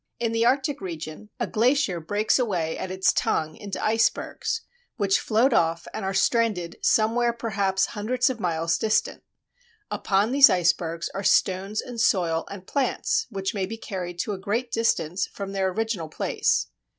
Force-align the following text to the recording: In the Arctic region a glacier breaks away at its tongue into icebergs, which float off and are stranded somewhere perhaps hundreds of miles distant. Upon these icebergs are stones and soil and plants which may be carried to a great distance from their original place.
In 0.19 0.31
the 0.31 0.47
Arctic 0.47 0.81
region 0.81 1.29
a 1.39 1.45
glacier 1.45 1.99
breaks 1.99 2.39
away 2.39 2.75
at 2.75 2.89
its 2.89 3.13
tongue 3.13 3.55
into 3.55 3.79
icebergs, 3.85 4.61
which 4.97 5.19
float 5.19 5.53
off 5.53 5.87
and 5.93 6.03
are 6.03 6.11
stranded 6.11 6.77
somewhere 6.81 7.31
perhaps 7.31 7.85
hundreds 7.85 8.27
of 8.27 8.39
miles 8.39 8.79
distant. 8.79 9.21
Upon 9.91 10.31
these 10.31 10.49
icebergs 10.49 11.09
are 11.13 11.21
stones 11.23 11.81
and 11.81 12.01
soil 12.01 12.47
and 12.49 12.65
plants 12.65 13.27
which 13.29 13.53
may 13.53 13.67
be 13.67 13.77
carried 13.77 14.17
to 14.21 14.31
a 14.33 14.39
great 14.39 14.71
distance 14.71 15.27
from 15.27 15.51
their 15.51 15.69
original 15.69 16.09
place. 16.09 16.69